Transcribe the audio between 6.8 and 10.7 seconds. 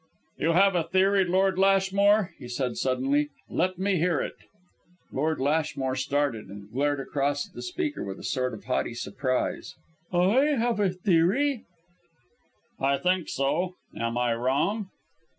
across at the speaker with a sort of haughty surprise. "I